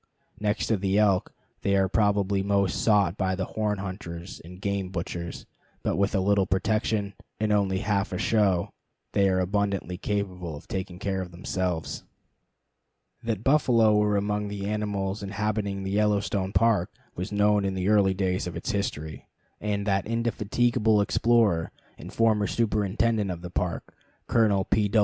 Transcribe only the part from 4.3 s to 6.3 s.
and game butchers; but with a